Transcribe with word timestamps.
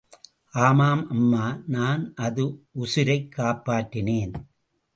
ஆமாம், 0.53 1.07
அம்மா 1.09 1.61
நான் 1.67 2.13
அது 2.15 2.65
உசிரைக் 2.79 3.29
காப்பாற்றினேன். 3.37 4.33